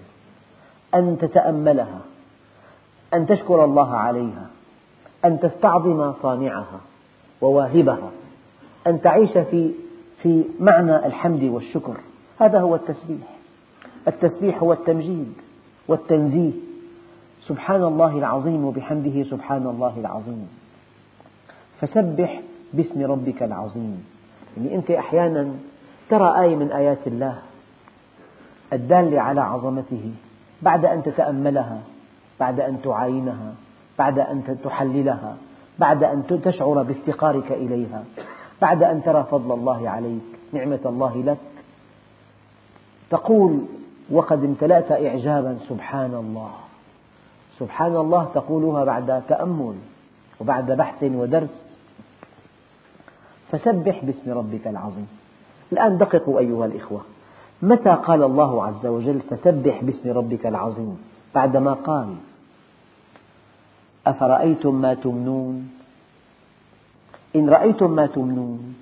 [0.96, 2.00] أن تتأملها.
[3.14, 4.48] أن تشكر الله عليها
[5.26, 6.80] أن تستعظم صانعها
[7.42, 8.12] وواهبها
[8.88, 9.72] أن تعيش في
[10.24, 11.98] في معنى الحمد والشكر.
[12.40, 13.28] هذا هو التسبيح.
[14.08, 15.34] التسبيح هو التمجيد
[15.88, 16.52] والتنزيه.
[17.48, 20.48] سبحان الله العظيم وبحمده سبحان الله العظيم.
[21.82, 22.42] فسبح
[22.74, 24.06] باسم ربك العظيم.
[24.58, 25.52] يعني أنت أحيانا
[26.10, 27.40] ترى آية من آيات الله
[28.74, 30.12] الدالة على عظمته
[30.62, 31.82] بعد أن تتأملها.
[32.40, 33.54] بعد أن تعاينها
[34.00, 35.36] بعد أن تحللها
[35.80, 38.04] بعد أن تشعر بافتقارك إليها
[38.62, 40.22] بعد أن ترى فضل الله عليك
[40.54, 41.38] نعمة الله لك.
[43.10, 43.60] تقول
[44.12, 46.52] وقد امتلأت إعجابا سبحان الله.
[47.60, 49.76] سبحان الله تقولها بعد تأمل
[50.40, 51.78] وبعد بحث ودرس.
[53.52, 55.08] فسبح باسم ربك العظيم.
[55.72, 57.02] الآن دققوا أيها الإخوة.
[57.62, 62.08] متى قال الله عز وجل فسبح باسم ربك العظيم بعدما قال
[64.08, 65.70] أفرأيتم ما تمنون؟
[67.36, 68.76] إن رأيتم ما تمنون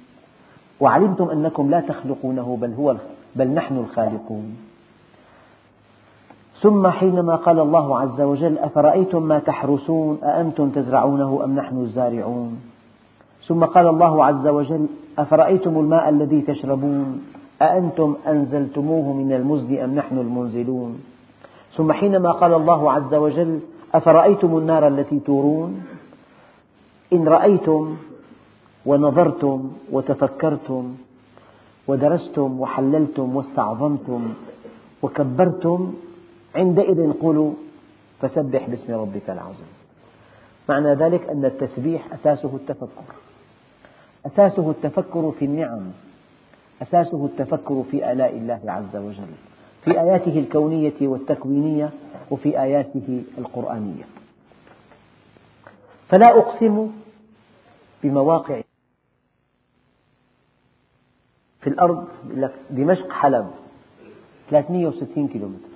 [0.80, 2.96] وعلمتم أنكم لا تخلقونه بل, هو
[3.36, 4.58] بل نحن الخالقون.
[6.62, 12.62] ثم حينما قال الله عز وجل أفرأيتم ما تحرسون؟ أأنتم تزرعونه أم نحن الزارعون؟
[13.48, 14.86] ثم قال الله عز وجل
[15.18, 17.22] أفرأيتم الماء الذي تشربون؟
[17.62, 21.11] أأنتم أنزلتموه من المزن أم نحن المنزلون؟
[21.76, 23.60] ثم حينما قال الله عز وجل
[23.94, 25.84] أفرأيتم النار التي تورون؟
[27.14, 27.98] إن رأيتم
[28.86, 30.96] ونظرتم وتفكرتم
[31.88, 34.34] ودرستم وحللتم واستعظمتم
[35.02, 35.94] وكبرتم
[36.56, 37.54] عندئذ قولوا
[38.22, 39.72] فسبح باسم ربك العظيم.
[40.70, 43.16] معنى ذلك أن التسبيح أساسه التفكر.
[44.26, 45.82] أساسه التفكر في النعم.
[46.82, 49.51] أساسه التفكر في آلاء الله عز وجل.
[49.86, 51.90] في آياته الكونية والتكوينية
[52.32, 54.04] وفي آياته القرآنية.
[56.10, 56.92] فلا أقسم
[58.04, 58.62] بمواقع
[61.62, 62.08] في الأرض
[62.70, 63.52] دمشق حلب
[64.50, 65.68] 360 كيلومتر.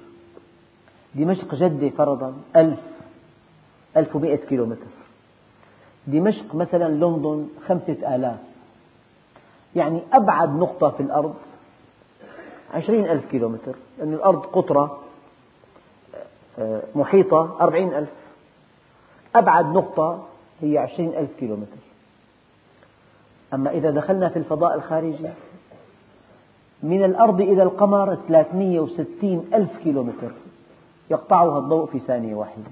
[1.15, 2.79] دمشق جدة فرضا 1000
[3.97, 4.87] 1100 كيلومتر.
[6.07, 8.39] دمشق مثلا لندن خمسة آلاف.
[9.75, 11.35] يعني أبعد نقطة في الأرض
[12.75, 14.99] عشرين ألف كيلومتر لأن الأرض قطرة
[16.59, 18.09] آه، محيطة أربعين ألف.
[19.35, 20.23] أبعد نقطة
[20.61, 21.77] هي عشرين ألف كيلومتر.
[23.53, 25.29] أما إذا دخلنا في الفضاء الخارجي
[26.83, 30.31] من الأرض إلى القمر 360 ألف كيلومتر.
[31.11, 32.71] يقطعها الضوء في ثانية واحدة.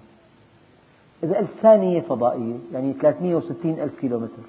[1.23, 4.43] إذا قلت ثانية فضائية يعني 360 ألف كيلومتر.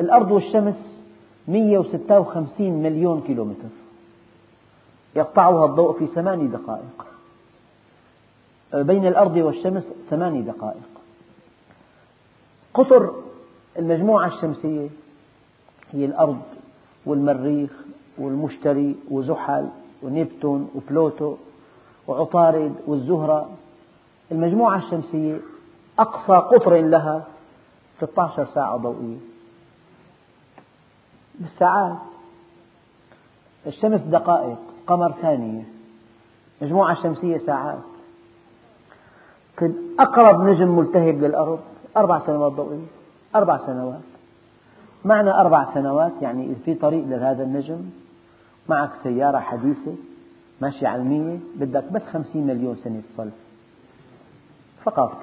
[0.00, 1.02] الأرض والشمس
[1.48, 3.85] 156 مليون كيلومتر.
[5.16, 7.06] يقطعها الضوء في ثماني دقائق.
[8.74, 10.88] بين الأرض والشمس ثماني دقائق.
[12.74, 13.14] قطر
[13.78, 14.88] المجموعة الشمسية
[15.92, 16.42] هي الأرض
[17.06, 17.70] والمريخ
[18.18, 19.68] والمشتري وزحل
[20.02, 21.36] ونبتون وبلوتو
[22.06, 23.50] وعطارد والزهرة.
[24.32, 25.40] المجموعة الشمسية
[25.98, 27.24] أقصى قطر لها
[28.00, 29.18] 16 ساعة ضوئية.
[31.34, 31.96] بالساعات
[33.66, 34.58] الشمس دقائق.
[34.86, 35.62] قمر ثانية
[36.62, 37.78] مجموعة شمسية ساعات.
[39.98, 41.60] أقرب نجم ملتهب للأرض.
[41.96, 42.86] أربع سنوات ضوئية.
[43.34, 44.00] أربع سنوات.
[45.04, 47.90] معنى أربع سنوات يعني إذا في طريق لهذا النجم.
[48.68, 49.94] معك سيارة حديثة
[50.60, 51.38] ماشية على المية.
[51.56, 53.30] بدك بس خمسين مليون سنة تصل.
[54.84, 55.16] فقط.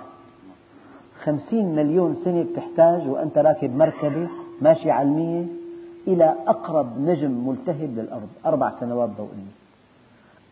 [1.23, 4.27] خمسين مليون سنة بتحتاج وأنت راكب مركبة
[4.61, 5.62] ماشية على المية.
[6.07, 9.51] إلى أقرب نجم ملتهب للأرض أربع سنوات ضوئية.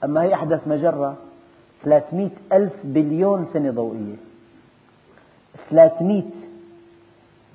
[0.03, 1.17] أما هي أحدث مجرة
[1.83, 4.15] 300 ألف بليون سنة ضوئية.
[5.69, 6.23] 300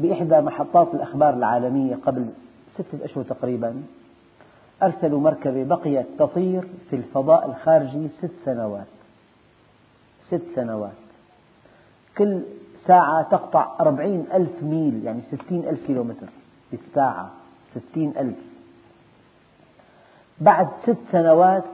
[0.00, 2.26] بإحدى محطات الأخبار العالمية قبل
[2.74, 3.82] ستة أشهر تقريبا
[4.82, 8.86] أرسلوا مركبة بقيت تطير في الفضاء الخارجي ست سنوات.
[10.28, 10.92] ست سنوات.
[12.18, 12.42] كل
[12.86, 16.28] ساعة تقطع أربعين ألف ميل يعني ستين ألف كيلومتر
[16.72, 17.30] بالساعة.
[17.78, 18.36] ستين ألف.
[20.40, 21.64] بعد ست سنوات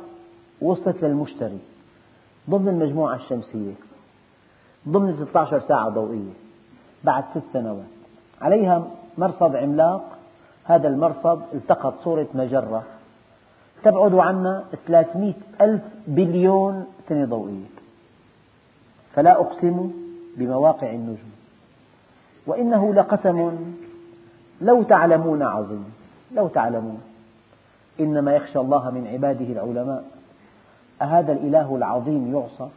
[0.60, 1.58] وصلت للمشتري
[2.50, 3.74] ضمن المجموعة الشمسية
[4.88, 6.32] ضمن 16 ساعة ضوئية.
[7.04, 7.86] بعد ست سنوات
[8.40, 10.18] عليها مرصد عملاق.
[10.64, 12.84] هذا المرصد التقط صورة مجرة.
[13.84, 17.72] تبعد عنا 300 ألف بليون سنة ضوئية.
[19.14, 19.90] فلا أقسم
[20.36, 21.32] بمواقع النجوم.
[22.46, 23.56] وإنه لقسم
[24.62, 25.94] لو تعلمون عظيم
[26.32, 27.00] لو تعلمون.
[28.00, 30.04] إنما يخشى الله من عباده العلماء.
[31.02, 32.68] أهذا الإله العظيم يعصى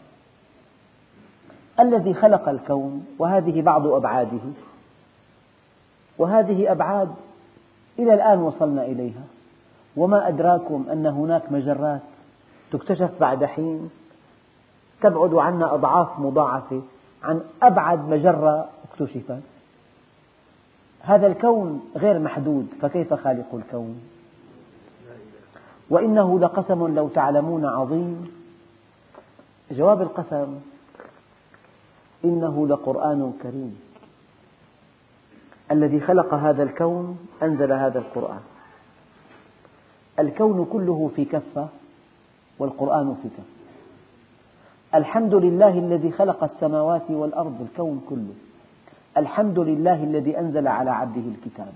[1.79, 4.39] الذي خلق الكون وهذه بعض أبعاده.
[6.17, 7.09] وهذه أبعاد
[7.99, 9.23] إلى الآن وصلنا إليها.
[9.97, 12.01] وما أدراكم أن هناك مجرات
[12.71, 13.89] تكتشف بعد حين؟
[15.01, 16.81] تبعد عنا أضعاف مضاعفة
[17.23, 19.54] عن أبعد مجرة اكتشفت.
[21.05, 24.01] هذا الكون غير محدود فكيف خالق الكون؟
[25.89, 28.31] وإنه لقسم لو تعلمون عظيم.
[29.71, 30.59] جواب القسم
[32.25, 33.79] إنه لقرآن كريم.
[35.71, 38.41] الذي خلق هذا الكون أنزل هذا القرآن.
[40.19, 41.67] الكون كله في كفة
[42.59, 43.55] والقرآن في كفة.
[44.95, 48.33] الحمد لله الذي خلق السماوات والأرض الكون كله.
[49.17, 51.73] الحمد لله الذي أنزل على عبده الكتاب.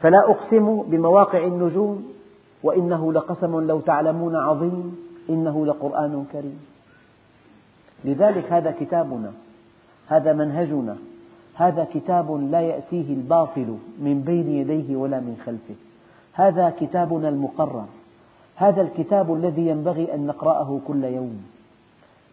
[0.00, 2.12] فلا أقسم بمواقع النجوم
[2.62, 4.96] وإنه لقسم لو تعلمون عظيم
[5.30, 6.60] إنه لقرآن كريم.
[8.04, 9.32] لذلك هذا كتابنا
[10.08, 10.96] هذا منهجنا
[11.54, 15.74] هذا كتاب لا يأتيه الباطل من بين يديه ولا من خلفه.
[16.32, 17.84] هذا كتابنا المقرر.
[18.56, 21.42] هذا الكتاب الذي ينبغي أن نقرأه كل يوم.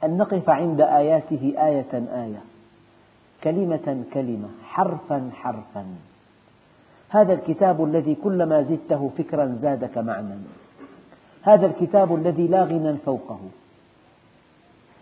[0.03, 2.55] أن نقف عند آياته آية آية.
[3.46, 5.86] كلمة كلمة حرفا حرفا.
[7.10, 10.36] هذا الكتاب الذي كلما زدته فكرا زادك معنى.
[11.41, 13.39] هذا الكتاب الذي لا غنى فوقه.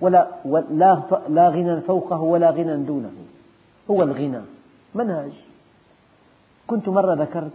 [0.01, 3.13] ولا, ولا لا غنى فوقه ولا غنى دونه.
[3.91, 4.41] هو الغنى
[4.95, 5.31] منهج.
[6.67, 7.51] كنت مرة ذكرت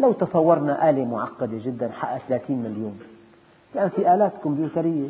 [0.00, 3.00] لو تصورنا آلة معقدة جدا حقها 30 مليون.
[3.74, 5.08] الآن يعني في آلات كمبيوترية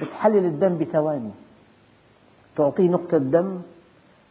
[0.00, 1.30] بتحلل الدم بثواني.
[2.56, 3.60] تعطيه نقطة دم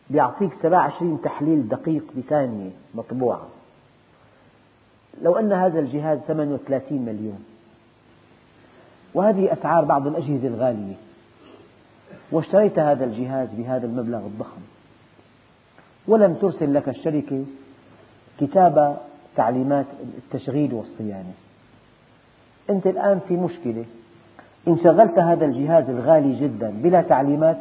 [0.09, 3.47] بيعطيك 27 تحليل دقيق بثانية مطبوعة
[5.21, 7.45] لو أن هذا الجهاز ثمنه 30 مليون.
[9.13, 10.95] وهذه أسعار بعض الأجهزة الغالية.
[12.31, 14.61] واشتريت هذا الجهاز بهذا المبلغ الضخم.
[16.07, 17.45] ولم ترسل لك الشركة
[18.39, 19.01] كتاب
[19.35, 19.85] تعليمات
[20.17, 21.33] التشغيل والصيانة.
[22.69, 23.85] أنت الآن في مشكلة.
[24.67, 27.57] إن شغلت هذا الجهاز الغالي جدا بلا تعليمات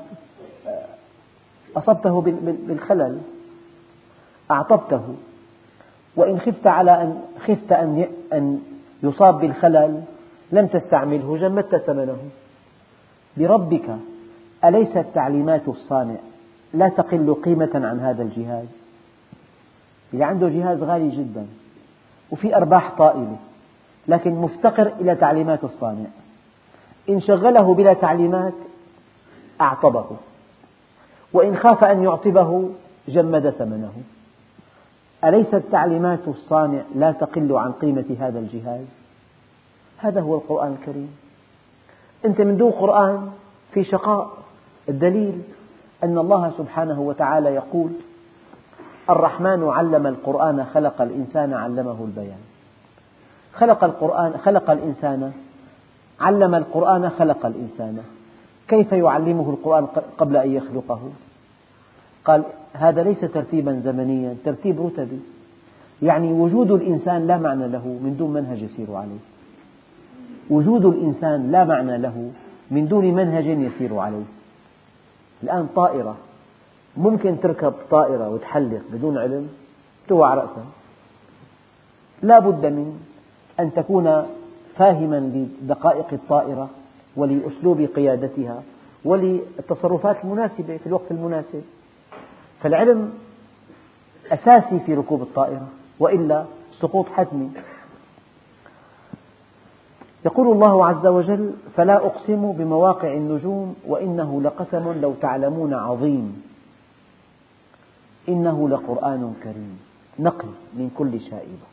[1.76, 2.20] أصبته
[2.66, 3.18] بالخلل
[4.50, 5.02] أعطبته.
[6.16, 8.60] وإن خفت على أن خفت أن أن
[9.02, 10.02] يصاب بالخلل
[10.52, 12.18] لم تستعمله جمدت ثمنه
[13.36, 13.96] بربك
[14.64, 16.16] أليست تعليمات الصانع؟
[16.74, 18.66] لا تقل قيمة عن هذا الجهاز.
[20.12, 21.46] اللي عنده جهاز غالي جدا
[22.30, 23.36] وفي أرباح طائلة
[24.08, 26.06] لكن مفتقر إلى تعليمات الصانع.
[27.08, 28.54] إن شغله بلا تعليمات
[29.60, 30.06] أعطبه.
[31.32, 32.70] وإن خاف أن يعطبه
[33.08, 33.92] جمد ثمنه.
[35.24, 38.84] أليست تعليمات الصانع لا تقل عن قيمة هذا الجهاز؟
[39.98, 41.16] هذا هو القرآن الكريم.
[42.24, 43.30] أنت من دون قرآن
[43.72, 44.30] في شقاء.
[44.88, 45.42] الدليل
[46.04, 47.90] أن الله سبحانه وتعالى يقول
[49.10, 52.40] الرحمن علم القرآن خلق الإنسان علمه البيان.
[53.54, 55.32] خلق القرآن خلق الإنسان
[56.20, 58.02] علم القرآن خلق الإنسان.
[58.72, 59.86] كيف يعلمه القرآن
[60.18, 61.00] قبل أن يخلقه؟
[62.24, 65.20] قال هذا ليس ترتيبا زمنيا ترتيب رتبي.
[66.02, 69.22] يعني وجود الإنسان لا معنى له من دون منهج يسير عليه.
[70.50, 72.30] وجود الإنسان لا معنى له
[72.70, 74.24] من دون منهج يسير عليه.
[75.42, 76.16] الآن طائرة.
[76.96, 79.48] ممكن تركب طائرة وتحلق بدون علم؟
[80.08, 80.64] توعى رأسا.
[82.22, 83.00] لا بد من
[83.60, 84.26] أن تكون
[84.76, 86.70] فاهما لدقائق الطائرة.
[87.16, 88.62] ولأسلوب قيادتها
[89.04, 91.62] وللتصرفات المناسبة في الوقت المناسب.
[92.62, 93.12] فالعلم
[94.32, 95.68] أساسي في ركوب الطائرة
[96.00, 96.44] وإلا
[96.80, 97.50] سقوط حتمي.
[100.24, 106.42] يقول الله عز وجل فلا أقسم بمواقع النجوم وإنه لقسم لو تعلمون عظيم.
[108.28, 109.78] إنه لقرآن كريم
[110.18, 111.66] نقي من كل شائبة.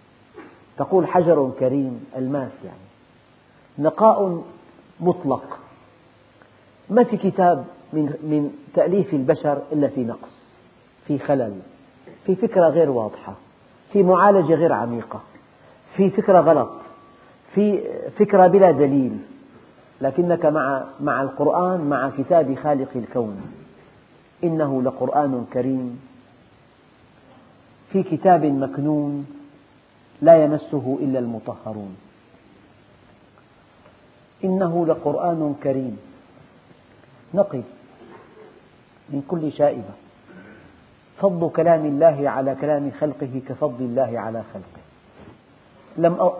[0.77, 2.89] تقول حجر كريم الماس يعني.
[3.79, 4.43] نقاء
[4.99, 5.59] مطلق.
[6.89, 10.39] ما في كتاب من, من تأليف البشر إلا في نقص
[11.07, 11.59] في خلل
[12.25, 13.33] في فكرة غير واضحة
[13.93, 15.21] في معالجة غير عميقة
[15.95, 16.69] في فكرة غلط
[17.55, 17.81] في
[18.17, 19.17] فكرة بلا دليل.
[20.01, 23.41] لكنك مع مع القرآن مع كتاب خالق الكون.
[24.43, 25.99] إنه لقرآن كريم.
[27.91, 29.25] في كتاب مكنون
[30.21, 31.95] لا يمسه إلا المطهرون.
[34.43, 35.97] إنه لقرآن كريم.
[37.33, 37.61] نقي
[39.09, 39.93] من كل شائبة.
[41.17, 44.81] فضل كلام الله على كلام خلقه كفضل الله على خلقه.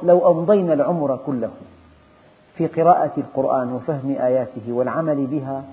[0.03, 1.51] لو أمضينا العمر كله
[2.57, 5.63] في قراءة القرآن وفهم آياته والعمل بها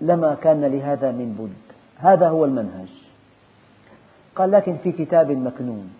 [0.00, 1.74] لما كان لهذا من بد.
[1.96, 2.88] هذا هو المنهج.
[4.36, 5.94] قال لكن في كتاب مكنون.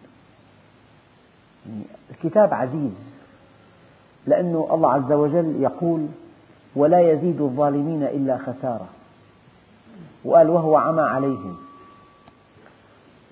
[2.10, 3.17] الكتاب عزيز.
[4.26, 6.06] لأن الله عز وجل يقول
[6.76, 8.86] ولا يزيد الظالمين إلا خسارة.
[10.24, 11.56] وقال وهو عمى عليهم.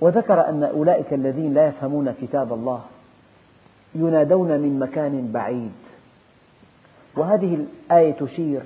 [0.01, 2.80] وذكر أن أولئك الذين لا يفهمون كتاب الله
[3.95, 5.72] ينادون من مكان بعيد.
[7.16, 8.62] وهذه الآية تشير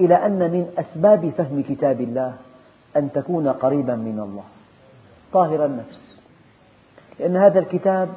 [0.00, 2.34] إلى أن من أسباب فهم كتاب الله
[2.96, 4.44] أن تكون قريبا من الله
[5.32, 6.28] طاهر النفس.
[7.20, 8.08] لأن هذا الكتاب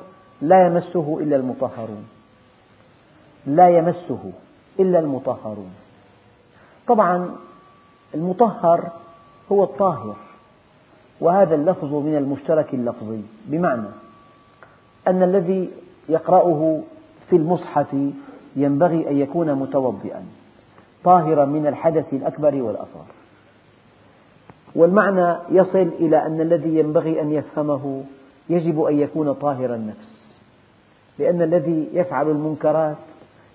[0.41, 2.16] لا يمسه إلا المطهرون.
[3.47, 4.31] لا يمسه
[4.79, 5.71] إلا المطهرون.
[6.87, 7.35] طبعا
[8.15, 8.91] المطهر
[9.51, 10.15] هو الطاهر
[11.21, 13.21] وهذا اللفظ من المشترك اللفظي.
[13.45, 13.87] بمعنى
[15.07, 15.69] أن الذي
[16.09, 16.81] يقرأه
[17.29, 17.95] في المصحف
[18.55, 20.25] ينبغي أن يكون متوضئا
[21.03, 23.05] طاهرا من الحدث الأكبر والأصغر.
[24.75, 28.03] والمعنى يصل إلى أن الذي ينبغي أن يفهمه
[28.49, 30.33] يجب أن يكون طاهر النفس
[31.19, 32.97] لأن الذي يفعل المنكرات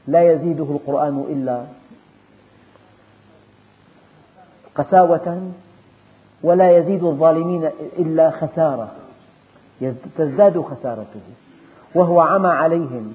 [0.06, 1.64] لا يزيده القرآن إلا
[4.74, 5.50] قساوة
[6.42, 8.90] ولا يزيد الظالمين إلا خسارة.
[10.18, 11.20] تزداد خسارته.
[11.94, 13.14] وهو عمى عليهم.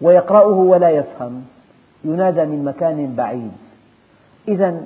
[0.00, 1.44] ويقرأه ولا يفهم.
[2.04, 3.52] ينادى من مكان بعيد.
[4.48, 4.82] إذا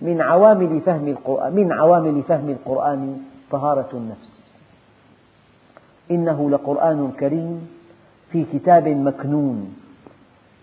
[0.00, 4.50] من عوامل فهم القرآن من عوامل فهم القرآن طهارة النفس.
[6.10, 7.68] إنه لقرآن كريم
[8.32, 9.85] في كتاب مكنون.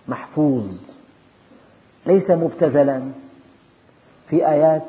[0.07, 0.65] محفوظ
[2.05, 3.01] ليس مبتذلا.
[4.29, 4.81] في آيات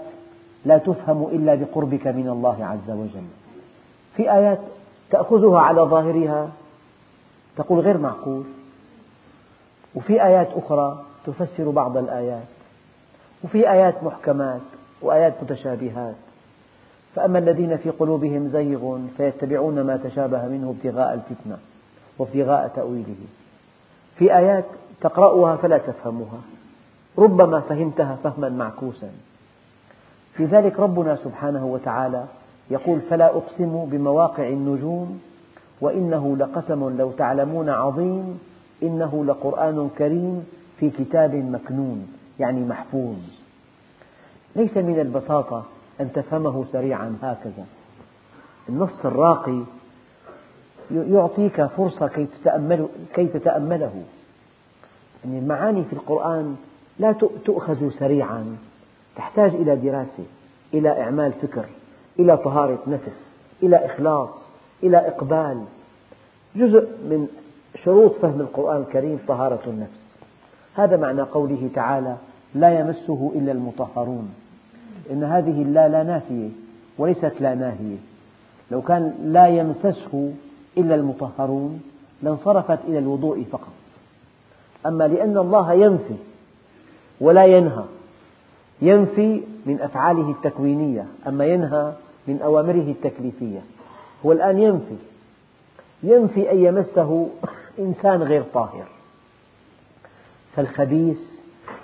[0.65, 3.27] لا تفهم إلا بقربك من الله عز وجل.
[4.17, 4.59] في آيات
[5.11, 6.51] تأخذها على ظاهرها
[7.57, 8.45] تقول غير معقول.
[9.95, 12.47] وفي آيات أخرى تفسر بعض الآيات.
[13.45, 14.61] وفي آيات محكمات
[15.03, 16.15] وآيات متشابهات.
[17.15, 21.59] فأما الذين في قلوبهم زيغ فيتبعون ما تشابه منه ابتغاء الفتنة
[22.19, 23.15] وابتغاء تأويله.
[24.19, 24.65] في آيات
[25.01, 26.41] تقرأها فلا تفهمها.
[27.19, 29.11] ربما فهمتها فهما معكوسا.
[30.35, 32.25] في ذلك ربنا سبحانه وتعالى
[32.71, 35.21] يقول فلا أقسم بمواقع النجوم
[35.81, 38.39] وإنه لقسم لو تعلمون عظيم
[38.83, 40.47] إنه لقرآن كريم
[40.81, 42.09] في كتاب مكنون
[42.41, 43.17] يعني محفوظ.
[44.57, 45.65] ليس من البساطة
[46.01, 47.65] أن تفهمه سريعا هكذا.
[48.69, 49.63] النص الراقي
[50.91, 52.07] يعطيك فرصة
[53.15, 54.03] كي تتأمله.
[55.25, 56.57] يعني المعاني في القرآن
[56.99, 57.13] لا
[57.45, 58.57] تؤخذ سريعا.
[59.17, 60.25] تحتاج إلى دراسة
[60.75, 61.65] إلى إعمال فكر
[62.19, 63.31] إلى طهارة نفس
[63.63, 64.29] إلى إخلاص
[64.83, 65.65] إلى إقبال.
[66.57, 67.29] جزء من
[67.85, 70.05] شروط فهم القرآن الكريم طهارة النفس.
[70.75, 72.17] هذا معنى قوله تعالى
[72.55, 74.35] لا يمسه إلا المطهرون
[75.11, 76.49] إن هذه اللا لا نافية
[76.99, 77.97] وليست لا ناهية.
[78.71, 80.33] لو كان لا يمسسه
[80.79, 81.83] إلا المطهرون
[82.23, 83.73] لانصرفت إلى الوضوء فقط.
[84.87, 86.15] أما لأن الله ينفي
[87.21, 87.85] ولا ينهى.
[88.83, 91.93] ينفي من أفعاله التكوينية أما ينهى
[92.27, 93.61] من أوامره التكليفية.
[94.27, 94.97] هو الآن ينفي.
[96.03, 97.29] ينفي أن يمسه
[97.79, 98.87] إنسان غير طاهر.
[100.57, 101.21] فالخبيث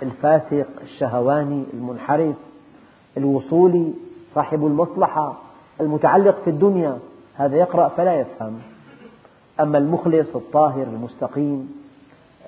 [0.01, 2.35] الفاسق الشهواني المنحرف
[3.17, 3.93] الوصولي
[4.35, 5.37] صاحب المصلحة
[5.81, 6.99] المتعلق في الدنيا
[7.35, 8.59] هذا يقرأ فلا يفهم.
[9.59, 11.80] أما المخلص الطاهر المستقيم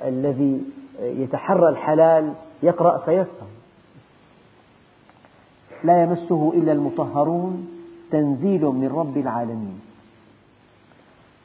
[0.01, 0.61] الذي
[1.01, 2.33] يتحرى الحلال
[2.63, 3.47] يقرأ فيفهم
[5.83, 7.67] لا يمسه إلا المطهرون
[8.11, 9.79] تنزيل من رب العالمين.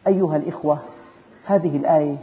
[0.07, 0.78] أيها الإخوة
[1.44, 2.16] هذه الآية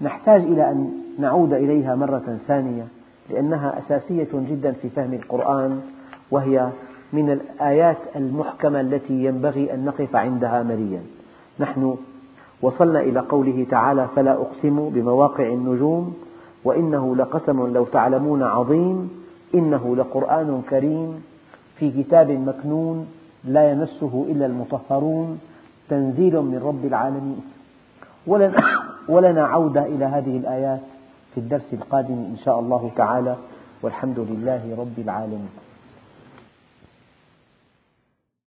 [0.00, 2.86] نحتاج إلى أن نعود إليها مرة ثانية
[3.30, 5.82] لأنها أساسية جدا في فهم القرآن
[6.30, 6.70] وهي
[7.12, 11.02] من الآيات المحكمة التي ينبغي أن نقف عندها مليا.
[11.60, 11.96] نحن
[12.64, 16.14] وصلنا إلى قوله تعالى فلا أقسم بمواقع النجوم
[16.64, 19.10] وإنه لقسم لو تعلمون عظيم
[19.54, 21.22] إنه لقرآن كريم
[21.76, 23.06] في كتاب مكنون
[23.44, 25.40] لا يمسه إلا المطهرون
[25.88, 27.40] تنزيل من رب العالمين.
[29.08, 30.80] ولنا عودة إلى هذه الآيات
[31.34, 33.36] في الدرس القادم إن شاء الله تعالى
[33.82, 35.63] والحمد لله رب العالمين.